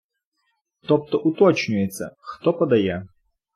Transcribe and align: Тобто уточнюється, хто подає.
Тобто 0.87 1.17
уточнюється, 1.19 2.11
хто 2.19 2.53
подає. 2.53 3.07